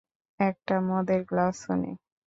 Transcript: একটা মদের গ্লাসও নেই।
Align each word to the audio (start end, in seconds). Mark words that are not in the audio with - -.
একটা 0.39 0.75
মদের 0.87 1.21
গ্লাসও 1.29 1.73
নেই। 1.81 1.95